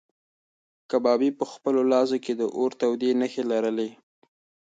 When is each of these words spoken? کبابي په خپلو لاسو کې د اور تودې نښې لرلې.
کبابي 0.89 1.29
په 1.39 1.45
خپلو 1.51 1.81
لاسو 1.91 2.17
کې 2.23 2.33
د 2.35 2.41
اور 2.57 2.71
تودې 2.79 3.11
نښې 3.19 3.43
لرلې. 3.51 3.89